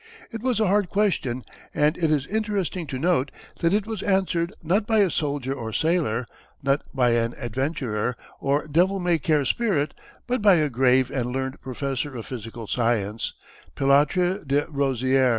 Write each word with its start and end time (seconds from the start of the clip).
It 0.31 0.41
was 0.41 0.59
a 0.59 0.65
hard 0.65 0.89
question, 0.89 1.45
and 1.75 1.95
it 1.95 2.09
is 2.09 2.25
interesting 2.25 2.87
to 2.87 2.97
note 2.97 3.29
that 3.59 3.71
it 3.71 3.85
was 3.85 4.01
answered 4.01 4.51
not 4.63 4.87
by 4.87 5.01
a 5.01 5.11
soldier 5.11 5.53
or 5.53 5.71
sailor, 5.71 6.25
not 6.63 6.81
by 6.91 7.11
an 7.11 7.35
adventurer, 7.37 8.17
or 8.39 8.67
devil 8.67 8.99
may 8.99 9.19
care 9.19 9.45
spirit, 9.45 9.93
but 10.25 10.41
by 10.41 10.55
a 10.55 10.71
grave 10.71 11.11
and 11.11 11.27
learned 11.27 11.61
professor 11.61 12.15
of 12.17 12.25
physical 12.25 12.65
science, 12.65 13.35
Pilatre 13.75 14.43
de 14.43 14.65
Rozier. 14.71 15.29